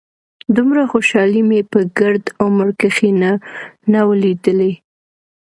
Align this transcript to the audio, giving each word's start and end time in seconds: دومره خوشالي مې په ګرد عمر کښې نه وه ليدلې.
دومره 0.55 0.81
خوشالي 0.91 1.41
مې 1.49 1.59
په 1.71 1.79
ګرد 1.97 2.25
عمر 2.43 2.67
کښې 2.79 3.09
نه 3.91 4.01
وه 4.07 4.15
ليدلې. 4.23 4.71